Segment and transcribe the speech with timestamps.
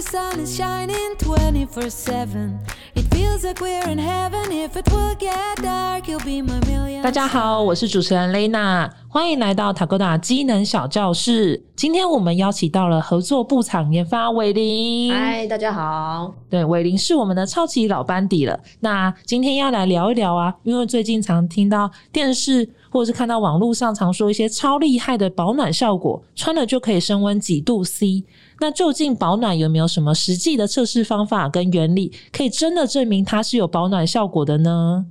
[0.02, 2.58] sun is shining 24 7.
[2.94, 4.50] It feels like we're in heaven.
[4.52, 7.02] If it will get dark, you'll be my million.
[7.02, 11.61] 大家好，我是主持人雷娜， 欢迎来到塔哥达机能小教室。
[11.75, 16.33] 今天我们邀请到了合作部厂研发伟林，嗨，大家好。
[16.49, 18.57] 对，伟林是我们的超级老班底了。
[18.79, 28.23] 那今天要来聊一聊啊，因为最近常听到电视或者是看到网络上常说一些超厉害的保暖效果，穿了就可以升温几度 C。
[28.61, 35.05] 那究竟保暖有没有什么实际的测试方法跟原理，可以真的证明它是有保暖效果的呢？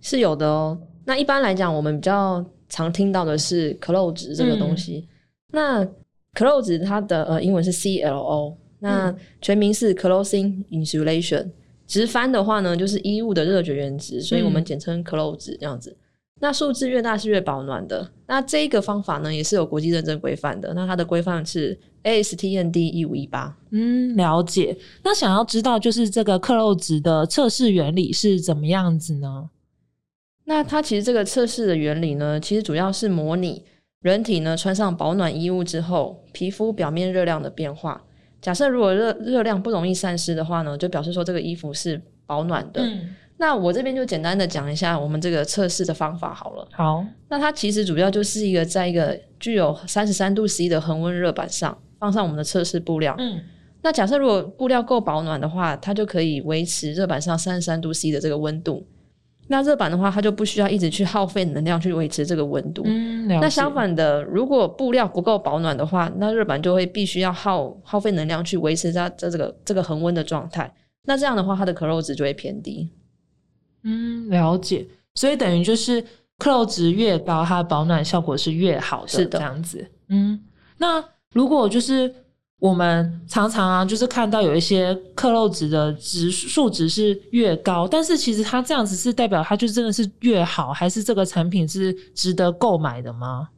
[0.00, 0.78] 是有的哦。
[1.04, 5.06] 那一般来讲，我们比较常听到的是 clo 值这个东西。
[5.52, 5.84] 那
[6.34, 11.48] clo 值它的呃英文是 CLO，那全名是 clothing insulation。
[11.86, 15.96] 直翻的话呢，就是衣物的热绝缘值，所以我们简称 clo 值这样子。
[16.40, 18.08] 那数字越大是越保暖的。
[18.26, 20.72] 那这个方法呢，也是有国际认证规范的。
[20.74, 23.56] 那它的规范是 ASTM D 一五一八。
[23.70, 24.76] 嗯，了解。
[25.02, 29.48] 那想要知道就是这个克漏值的测试原理是怎么样子呢？
[30.48, 33.62] 那它其实这个测试的原理呢，其实主要是模拟
[34.00, 38.02] 人体呢穿上保暖衣物之后，皮肤表面热量的变化。
[38.40, 42.80] 假设如果热热量不容易散失的话呢，就表示说这个衣服是保暖的。
[42.80, 46.66] 嗯，那我这边就简单的讲一下我们这个测试的方法好了。
[46.72, 53.14] 好，那它其实主要就是一个在一个具有三十三度 C 的恒温热板上放上我们的测试布料。
[53.18, 53.38] 嗯，
[53.82, 58.86] 那假设如果布料够保暖的话，它就可以维持热板上三十三度 C 的这个温度。
[59.48, 62.82] 那热板的话，它就不需要一直去耗费能量去维持这个温度。
[62.84, 70.72] 嗯，那相反的，如果布料不够保暖的话，那热板就会必须要耗耗费能量去维持它这这个这个恒温的状态。
[71.04, 72.90] 那这样的话，它的 clo 值就会偏低。
[73.84, 74.86] 嗯，了解。
[75.14, 76.00] 所以等于就是
[76.36, 79.90] 克肉值越高，它的保暖效果是越好的，是的这样子。
[80.08, 80.38] 嗯，
[80.76, 82.14] 那如果就是
[82.60, 93.48] 我们常常啊，就是看到有一些克漏值的值数值是越高，但是其实它这样子是代表它就真的是越好，还是这个产品是值得购买的吗？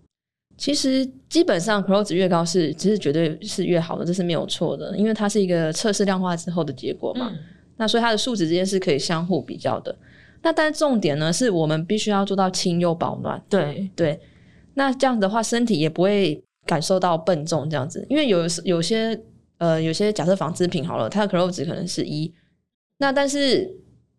[0.59, 7.33] 其实基本上 clo 值越高是，其实绝对是越好的，这是没有错的，因为它是一个测试量化之后的结果嘛。
[7.79, 9.97] 那所以它的数值之间是可以相互比较的。
[10.43, 13.43] 那但重点呢，是我们必须要做到轻又保暖。
[13.49, 14.21] 对，对，
[14.75, 19.19] 那这样的话，身体也不会感受到笨重这样子，因为有有些
[19.59, 22.33] 呃，有些假设纺织品好了，它的 clo 值可能是一，
[22.99, 23.71] 那但是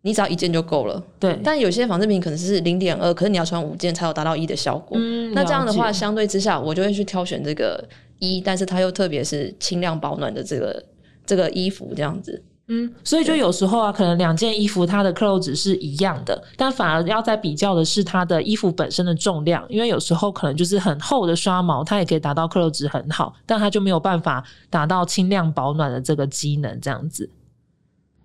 [0.02, 1.02] 你只要一件就够了。
[1.18, 4.96] 对，但有些纺织品可能是零点二，可是你要穿五件才有达到一的效果。
[5.00, 7.82] 嗯那这样的话，相对之下，我就会去挑选这个
[8.18, 10.84] 一，但是它又特别是轻量保暖的这个
[11.24, 12.42] 这个衣服这样子。
[12.68, 27.28] 嗯，所以就有时候啊，可能两件衣服它的克漏值是一样的，但反而要在比较的是它的衣服本身的重量，因为有时候可能就是很厚的刷毛，它也可以达到克漏值很好，但它就没有办法达到轻量保暖的这个机能，这样子。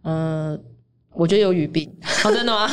[0.04, 0.58] 嗯、
[1.14, 1.92] 我觉得有语病。
[2.24, 2.70] 哦，真的吗？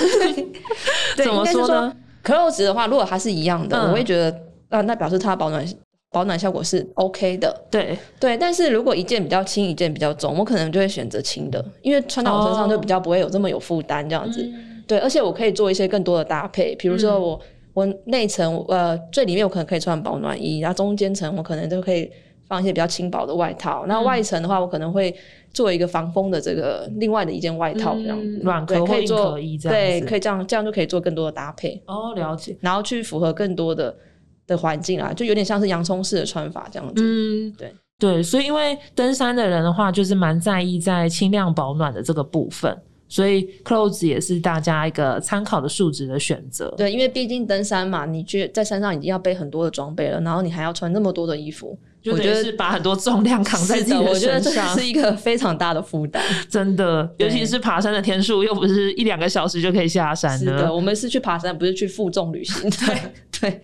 [1.17, 4.31] 怎么说呢？？clo 值的话，如果它是一样的，嗯我会觉得
[4.69, 5.67] 啊，那表示它保暖
[6.15, 7.53] 保暖效果是 OK 的。
[7.69, 14.49] 对，对，但是如果一件比较轻，一件比较重，我可能就会选择轻的，因为穿到我身上就比较不会有这么有负担这样子。
[14.87, 17.41] 对，而且我可以做一些更多的搭配，比如说我、
[17.73, 22.09] 我内层呃最里面我可能可以穿保暖衣，然后中间层我可能就可以
[22.47, 25.15] 放一些比较轻薄的外套，那外层的话我可能会
[25.53, 28.21] 做一个防风的这个另外的一件外套这样。
[28.43, 32.55] 软壳可以做对，可以这样这样就可以做更多的搭配，哦，了解。
[32.61, 33.97] 然后去符合更多的
[34.47, 37.03] 的环境啊，就有点像是洋葱式的穿法这样子。
[37.03, 42.77] 嗯，对对，所以因为登山的人的话，就是蛮在意在轻量保暖的这个部分，
[43.09, 46.75] 所以 clothes 也是大家一个参考的数值的选择。
[46.77, 51.79] 对，因为毕竟登山嘛，你去在山上已经要背很多的装备了，然后你还要穿那么多的衣服，
[52.13, 56.23] 我觉得是把很多重量扛在自己的身上我觉得这，是一个非常大的负担。
[56.49, 62.69] 真的，尤其是爬山的天数，又不是一两个小时就可以下山是的，我们是去爬山，不是去负重旅行。
[62.71, 63.63] 对对，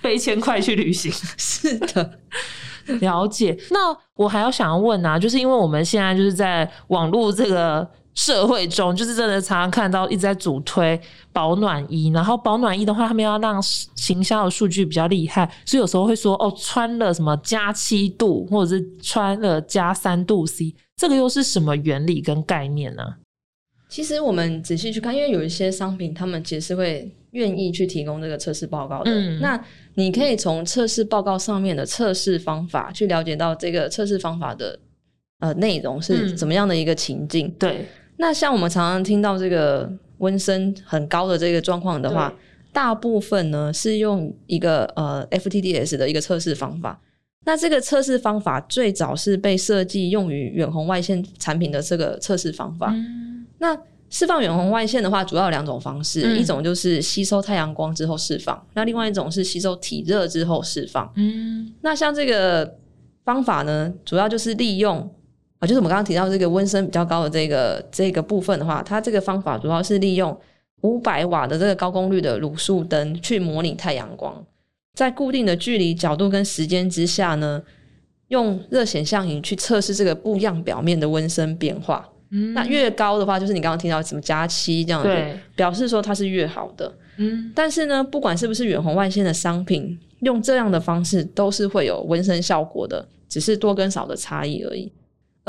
[0.00, 1.12] 飞千块去旅行。
[1.38, 2.18] 是的，
[3.00, 3.56] 了解。
[3.70, 7.88] 那我还要想要问啊，就是因为我们现在就是在网络这个
[8.20, 11.00] 社会中，就是真的常常看到一直在主推
[11.32, 23.02] 保暖衣，然后保暖衣的话，他们要让行销的数据比较厉害，所以有时候会说哦，穿了什么加七度，或者是穿了加三度 C，这个又是什么原理跟概念呢、
[23.88, 29.10] 其实我们仔细去看，因为有一些商品，他们其实是会愿意去提供这个测试报告的。
[29.10, 29.58] 嗯那
[29.94, 34.78] 你可以从测试报告上面的测试方法去了解到这个测试方法的
[35.40, 37.50] 呃内容是嗯怎么样的一个情境。
[37.58, 37.88] 对，
[38.20, 42.30] 那像我们常常听到这个温升很高的这个状况的话，
[42.70, 47.00] 大部分呢是用一个呃 FTDS 的一个测试方法。
[47.46, 52.94] 那这个测试方法最早是被设计用于远红外线产品的这个测试方法。
[53.58, 53.74] 那
[54.10, 61.10] 释放远红外线的话，主要有两种方式，嗯一种就是吸收太阳光之后释放，那另外一种是吸收体热之后释放。
[61.16, 62.76] 嗯那像这个
[63.24, 65.10] 方法呢，主要就是利用
[65.60, 70.36] 啊，就是我们刚刚提到这个温升比较高的这个这个部分的话，它这个方法主要是利用
[70.80, 74.42] 五百瓦的这个高功率的卤素灯去模拟太阳光，
[74.94, 77.62] 在固定的距离、角度跟时间之下呢，
[78.28, 82.08] 用热显像仪去测试这个不一样表面的温升变化。
[82.32, 86.90] 嗯那越高的话，就是你刚刚听到什么加七这样子，表示说它是越好的。
[87.16, 94.90] 嗯但是呢，不管是不是远红外线的商品，用这样的方式都是会有温升效果的，只是多跟少的差异而已。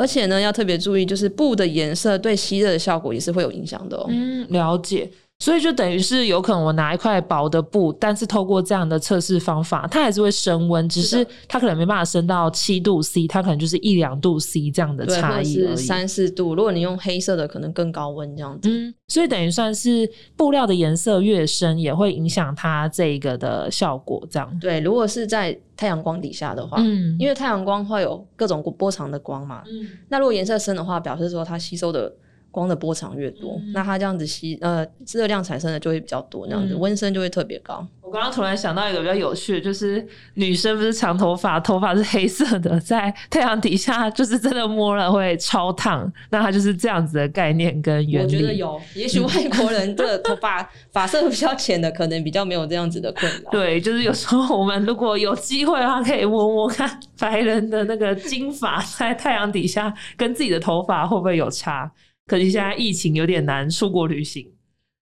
[0.01, 4.07] 而且呢，要特别注意，就是布的颜色对吸热的效果也是会有影响的哦。
[4.09, 5.07] 嗯，了解。
[5.41, 16.53] 所以就等于是有可能我拿一块薄的布，但是透过这样的测试方法，它还是会升温，只是它可能没办法升到七度 C，它可能就是一两度 C 这样的差异三四度。
[16.53, 18.69] 如果你用黑色的，可能更高温这样子。
[18.69, 20.07] 嗯，所以等于算是
[20.37, 24.59] 布料的颜色越深，也会影响它这个的效果，这样。
[24.59, 32.13] 对，如果是在太阳光底下的话，嗯因为太阳光会有各种波长的光嘛，嗯那如果颜色深的话，表示说它吸收的
[32.51, 37.85] 光的波长越多，嗯那它这样子吸呃热量产生的就会比较多，这样子嗯温升就会特别高。
[38.01, 48.35] 我刚刚突然想到一个比较有趣的，就是女生不是长头发，头发是黑色的，在太阳底下就是真的摸了会超烫，那它就是这样子的概念跟原理。
[48.35, 53.49] 我觉得有，也许外国人的头发 发色比较浅的，可能比较没有这样子的困扰。
[53.49, 61.89] 对，就是有时候我们如果有机会的话，可以摸摸看白人的那个金发 在太阳底下跟自己的头发会不会有差。
[62.31, 64.47] 可惜现在疫情有点难出国旅行，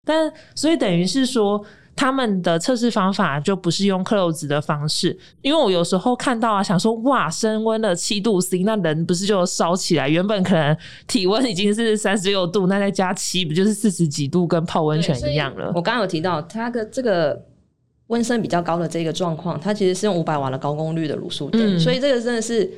[0.06, 1.62] 但所以等于是说。
[1.96, 10.08] 他们的测试方法就不是用克漏值的方式，因为我有时候看到啊，想说哇，升温了七度 C，那人不是就烧起来？
[10.08, 10.74] 原本可能
[11.06, 15.72] 体温已经是三十六度，那再加七，不就是四十几度，跟泡温泉一样了？
[15.74, 17.38] 我刚刚有提到，它的这个
[18.06, 22.70] 温升比较高的这个状况，它其实是用五百瓦的高功率的卤素灯，嗯所以这个真的是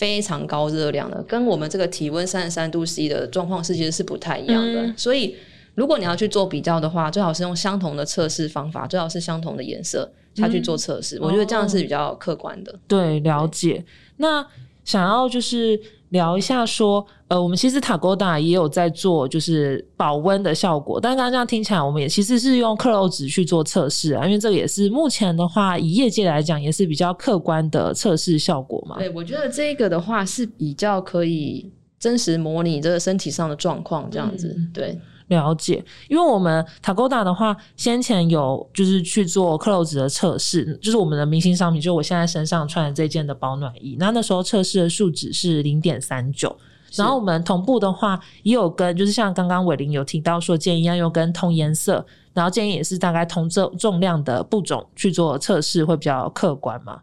[0.00, 4.86] 非常高热量的，跟我们这个体温三十三度 C 的状况是其实是不太一样的。
[4.86, 5.36] 嗯所以
[5.74, 12.74] 如果你要去做比较的话，最好是用相同的测试方法，最好是相同的颜色下去做测试，我觉得这样是比较客观的。
[12.88, 13.84] 对，了解。
[14.16, 14.46] 那
[14.84, 15.78] 想要就是
[16.10, 28.98] 聊一下说，呃，我们其实塔勾达也有在做就是保温的效果，但刚刚这样听起来，我们也其实是用克漏值去做测试啊，因为这个也是目前的话，以业界来讲也是比较客观的测试效果嘛。
[28.98, 34.54] 对，我觉得这个的话是比较可以真实模拟这个身体上的状况，这样子。
[34.56, 34.98] 嗯对，
[35.30, 46.54] 了解，因为我们 Tagoda 的话，先前有就是去做克漏值的测试，就是我们的明星商品，就我现在身上穿的这件的保暖衣，那那时候测试的数值是零点三九。
[46.96, 52.04] 然后我们同步的话，也有跟就是像刚刚伟林有提到说，建议要用跟同颜色，
[52.34, 57.00] 然后建议也是大概同重重量的布种去做测试，会比较客观嘛。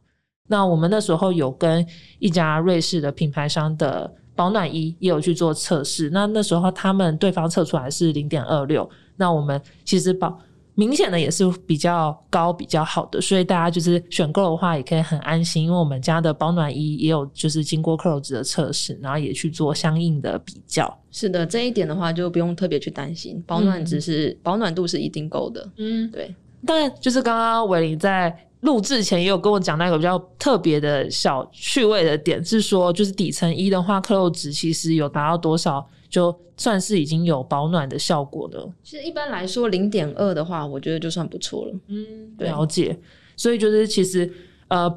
[0.50, 1.88] 那我们那时候有跟
[2.20, 10.40] 一家瑞士的品牌商的保暖衣也有去做测试，那那时候他们对方测出来是零点二六，那我们其实保
[10.76, 20.88] 明显的也是比较高、比较好的，所以大家就是选购的话也可以很安心，因为我们家的保暖衣也有就是经过克柔值的测试，然后也去做相应的比较。
[21.10, 25.68] 是的，这一点的话就不用特别去担心，保暖值是、保暖度是一定够的。
[25.78, 38.68] 嗯，对，但就是刚刚伟林在录制前也有跟我讲那个比较特别的小趣味的点，是说就是底层衣的话，克漏值其实有达到多少，就算是已经有保暖的效果了。
[38.84, 41.74] 其实一般来说零点二的话，我觉得就算不错了。
[41.88, 42.98] 嗯，了解。
[43.36, 44.28] 所以就是其实
[44.70, 44.92] 呃，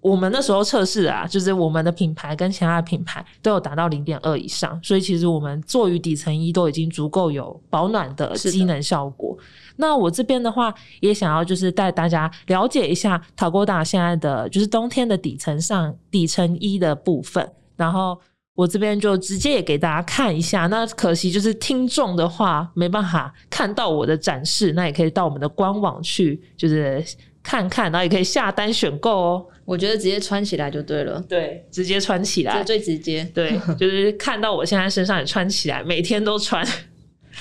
[0.00, 9.36] 我们那时候测试啊，就是我们的品牌跟其他的品牌都有达到零点二以上，所以其实我们做于底层衣都已经足够有保暖的机能效果。
[9.80, 18.20] 那我这边的话，也想要就是带大家了解一下塔勾达现在的就是冬天的底层上底层衣的部分，然后。
[18.56, 27.02] 我这边就直接也给大家看一下，那可惜就是听众的话没办法看到我的展示，那也可以到我们的官网去，就是
[27.42, 29.46] 看看，然后也可以下单选购哦。
[29.64, 33.24] 我觉得直接穿起来就对了，对，直接穿起来这，最直接。
[33.32, 36.66] 对，就是看到我现在身上也穿起来，每天都穿，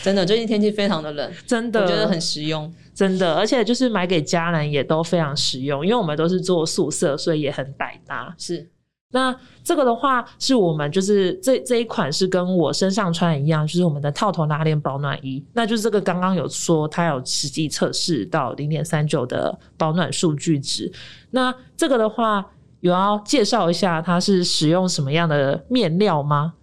[0.02, 2.72] 真的，最近天气非常的冷，真的，我觉得很实用。
[2.94, 8.34] 真的，而且就是买给家人也都非常实用，因为我们都是做宿舍，所以也很百搭。
[8.38, 8.70] 是
[9.12, 15.44] 那这个的话，是我们就是这这一款是跟我身上穿一样，就是我们的套头拉链保暖衣。
[15.54, 20.92] 那就是这个刚刚有说它有实际测试到零点三九的保暖数据值。
[21.32, 22.46] 那这个的话，
[22.82, 26.54] 有要介绍一下它是使用什么样的面料吗？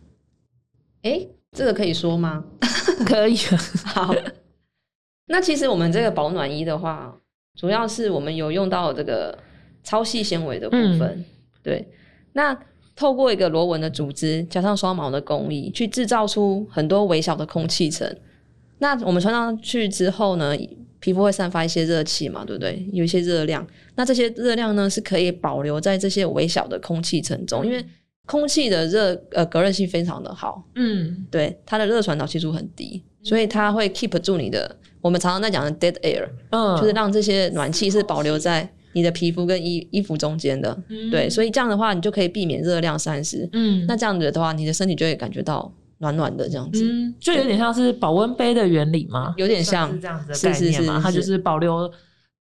[1.02, 1.26] 哎，
[1.56, 2.44] 这个可以说吗？
[3.06, 3.36] 可以，
[3.86, 4.14] 好。
[5.28, 7.16] 那其实我们这个保暖衣的话，
[7.58, 9.36] 主要是我们有用到这个
[9.82, 11.25] 超细纤维的部分，
[11.62, 11.88] 对。
[12.34, 12.56] 那
[12.94, 18.14] 透过一个螺纹的组织，加上双毛的工艺，去制造出很多微小的空气层。
[18.78, 20.54] 那我们穿上去之后呢，
[21.00, 22.86] 皮肤会散发一些热气嘛，对不对？
[22.92, 23.66] 有一些热量。
[23.96, 27.84] 那这些热量呢，是可以保留在这些微小的空气层中，因为
[28.26, 34.76] 空气的热呃隔热性非常的好，嗯，对，它的热传导系数很低，所以它会 keep 住你的。
[35.00, 40.76] 我们常常在讲的 dead air，嗯，就是让这些暖气是保留在你的皮肤跟衣衣服中间的，
[41.12, 43.49] 对，所以这样的话，你就可以避免热量散失。
[43.52, 49.33] 嗯，那这样子的话，你的身体就会感觉到暖暖的这样子，嗯，就有点像是保温杯的原理吗？
[49.37, 49.92] 有点像。
[49.92, 51.00] 是这样子的概念嘛？
[51.00, 51.88] 它就是保留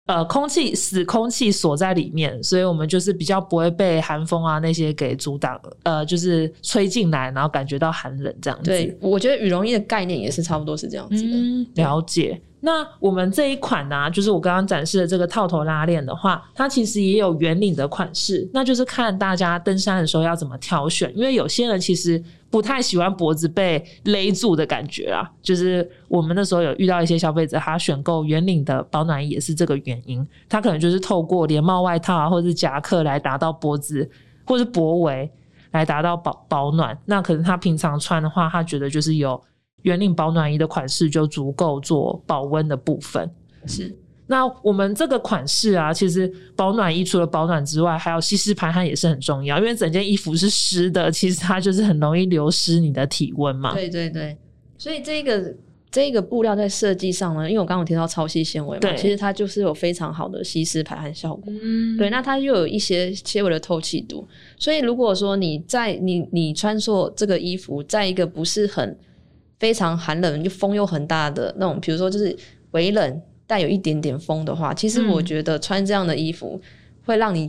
[0.06, 8.70] 呃空气死空气锁在里面，所以我们就是比较不会被寒风啊那些给阻挡，呃，就是吹进来，然后感觉到寒冷这样子。
[8.70, 11.30] 对，我觉得羽绒衣的概念也是差不多是这样子的。
[11.32, 12.40] 嗯，了解。
[12.60, 22.22] 那我们这一款呢、就是我刚刚展示的这个套头拉链的话，它其实也有圆领的款式，那就是看大家登山的时候要怎么挑选，因为有些人其实
[22.54, 25.28] 不太喜欢脖子被勒住的感觉啊。
[25.42, 34.08] 就是我们那时候有遇到一些消费者，他选购圆领的保暖衣也是这个原因，他可能就是透过连帽外套啊，或者是夹克来达到脖子
[34.46, 35.28] 或是脖围
[35.72, 36.96] 来达到保保暖。
[37.04, 39.42] 那可能他平常穿的话，他觉得就是有。
[39.82, 43.30] 圆领保暖衣的款式就足够做保温的部分。
[43.66, 43.94] 是，
[44.26, 53.74] 那我们这个款式啊，其实保暖衣除了保暖之外，还有吸湿排汗也是很重要，因为整件衣服是湿的， 其实它就是很容易流失你的体温嘛。
[53.74, 54.36] 对对对，
[54.78, 55.54] 所以这个
[55.90, 61.44] 这个布料在设计上呢，因为我刚刚有提到超细纤维嘛，对其实它就是有非常好的吸湿排汗效果。
[61.62, 64.26] 嗯，对，那它又有一些纤维的透气度，
[64.58, 68.98] 所以如果说你在你你穿着这个衣服，在一个不是很
[69.60, 72.34] 非常寒冷又风又很大的那种，比如说就是
[72.70, 73.22] 微冷
[73.54, 75.08] 带有一点点风的话，其实嗯。
[75.14, 76.60] 我觉得穿这样的衣服
[77.06, 77.48] 会让你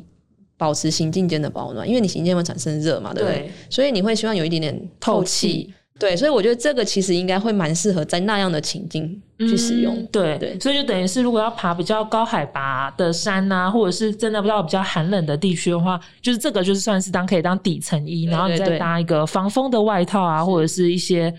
[0.55, 3.39] 保持行进间的保暖，因为你行进会产生热嘛，对不对？
[3.39, 5.73] 对，所以你会希望有一点点透气。
[5.97, 9.95] 对，所以我觉得这个其实应该会蛮适合在那样的情境去使用。
[9.95, 10.37] 嗯对。
[10.37, 10.59] 对。
[10.59, 21.33] 所以就等于是，如果要爬比较高海拔的山呐、或者是真的不知道比较寒冷的地区的话，就是这个就是算是当可以当底层衣，对然后你再搭一个防风的外套啊，或者是一些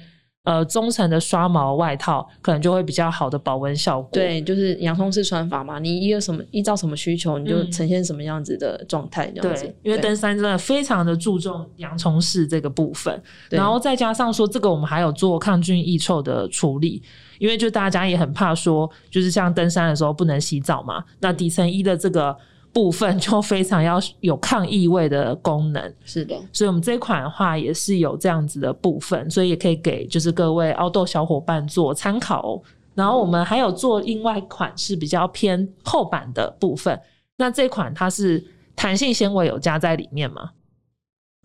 [0.46, 4.08] 呃中层的刷毛外套，可能就会比较好的保温效果。
[4.12, 9.64] 对，就是洋葱式穿法嘛，你依有什么依照什么需求，你就嗯呈现什么样子的状态，这样子。
[9.64, 17.02] 对，因为登山真的非常的注重洋葱式这个部分，然后再加上说这个我们还有做抗菌抑臭的处理，
[17.40, 22.36] 因为就大家也很怕说，就是像登山的时候不能洗澡嘛，那底层衣的这个
[22.76, 32.60] 部分就非常要有抗异味的功能，是的，所以我们这款的话也是有这样子的部分，所以也可以给就是各位凹豆小伙伴做参考哦。
[32.94, 37.00] 然后我们还有做另外一款是比较偏厚版的部分，
[37.38, 40.50] 那这款它是弹性纤维有加在里面嘛，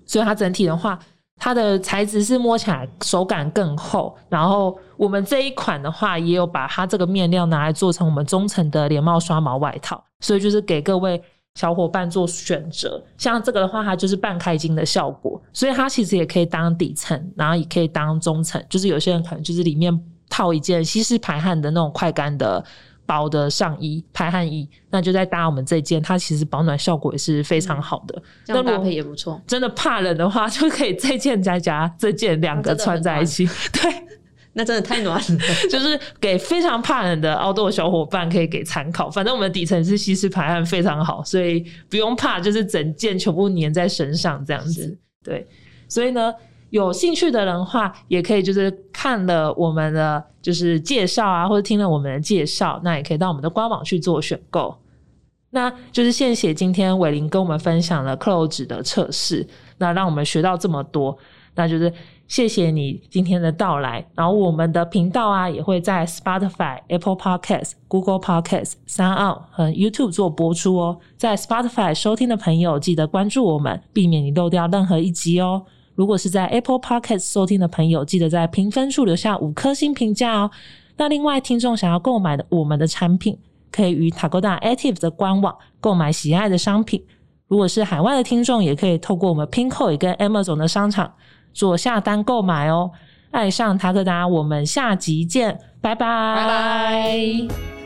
[0.05, 0.99] 所以它整体的话，
[1.43, 4.15] 它的材质是摸起来手感更厚。
[4.29, 11.19] 然后我们这一款的话，也有把它这个面料拿来做成我们中层的连帽刷毛外套，所以就是给各位
[11.55, 13.03] 小伙伴做选择。
[13.17, 18.63] 像这个的话，它就是半开襟的效果，所以它其实也可以当底层，然后也可以当中层。
[18.69, 22.63] 就是有些人可能就是里面套一件吸湿排汗的那种快干的。
[23.11, 28.23] 薄的上衣、排汗衣，那就再搭我们这件，它其实保暖效果也是非常好的。
[28.45, 29.41] 这样搭配也不错。
[29.45, 33.45] 真的怕冷的话，就可以这件再加这件两个穿在一起。
[33.73, 33.91] 对，
[34.53, 35.39] 那真的太暖了。
[35.69, 39.09] 就是给非常怕冷的凹豆小伙伴可以给参考。
[39.09, 44.97] 反正我们的底层是吸湿排汗非常好，所以不用怕，就是整件全部粘在身上这样子。
[45.21, 45.45] 对，
[45.89, 46.33] 所以呢。
[46.71, 54.75] 有兴趣的人的话，也可以就是看了我们的就是介绍啊，或者听了我们的介绍，那也可以到我们的官网去做选购。
[55.51, 59.45] 那就是谢谢今天伟林跟我们分享了 Close 的测试，
[59.77, 61.17] 那让我们学到这么多，
[61.55, 61.91] 那就是
[62.25, 64.07] 谢谢你今天的到来。
[64.15, 70.97] 然后我们的频道啊，也会在 Spotify、Apple Podcast、Google Podcast、三奥和 YouTube 做播出哦。
[71.17, 75.65] 在 Spotify 收听的朋友，记得关注我们，避免你漏掉任何一集哦。
[76.01, 80.49] 如果是在 Apple Podcast 收听的朋友，记得在评分处留下五颗星评价哦。
[80.97, 83.37] 那另外，听众想要购买的我们的产品，
[83.71, 87.05] 可以于 Tagoda Active 的官网购买喜爱的商品。
[87.47, 91.13] 如果是海外的听众，也可以透过我们 Pinkoi 跟 Amazon 的商场
[91.53, 92.89] 做下单购买哦。
[93.29, 97.80] 爱上塔克达，我们下集见，拜拜，拜拜。